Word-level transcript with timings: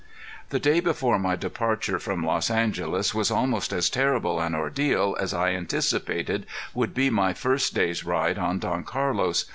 The 0.49 0.59
day 0.59 0.79
before 0.79 1.19
my 1.19 1.35
departure 1.35 1.99
from 1.99 2.25
Los 2.25 2.49
Angeles 2.49 3.13
was 3.13 3.29
almost 3.29 3.71
as 3.71 3.87
terrible 3.87 4.39
an 4.39 4.55
ordeal 4.55 5.15
as 5.19 5.31
I 5.31 5.51
anticipated 5.51 6.47
would 6.73 6.95
be 6.95 7.11
my 7.11 7.33
first 7.35 7.75
day's 7.75 8.03
ride 8.03 8.39
on 8.39 8.57
Don 8.57 8.83
Carlos. 8.83 9.45